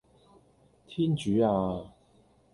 [0.87, 1.93] 天主呀